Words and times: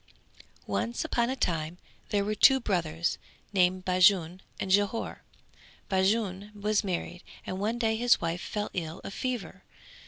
Once 0.65 1.05
upon 1.05 1.29
a 1.29 1.35
time 1.35 1.77
there 2.09 2.25
were 2.25 2.33
two 2.33 2.59
brothers 2.59 3.19
named 3.53 3.85
Bajun 3.85 4.41
and 4.59 4.71
Jhore. 4.71 5.19
Bajun 5.89 6.51
was 6.59 6.83
married 6.83 7.21
and 7.45 7.59
one 7.59 7.77
day 7.77 7.95
his 7.97 8.19
wife 8.19 8.41
fell 8.41 8.71
ill 8.73 9.01
of 9.03 9.13
fever. 9.13 9.63